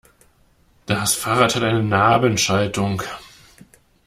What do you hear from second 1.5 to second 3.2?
hat eine Nabenschaltung.